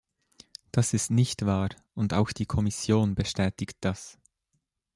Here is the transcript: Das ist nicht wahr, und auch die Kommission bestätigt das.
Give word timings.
Das 0.71 0.95
ist 0.95 1.11
nicht 1.11 1.45
wahr, 1.45 1.69
und 1.93 2.15
auch 2.15 2.31
die 2.31 2.47
Kommission 2.47 3.13
bestätigt 3.13 3.77
das. 3.81 4.17